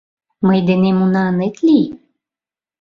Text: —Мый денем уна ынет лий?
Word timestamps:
—Мый 0.47 0.59
денем 0.67 0.97
уна 1.05 1.23
ынет 1.31 1.55
лий? 1.65 1.85